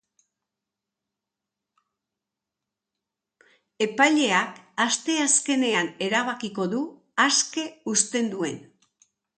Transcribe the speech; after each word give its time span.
Epaileak 3.87 4.59
asteazkenean 4.89 5.97
erabakiko 6.09 6.69
du 6.75 6.83
aske 7.29 7.71
uzten 7.95 8.35
duen. 8.37 8.63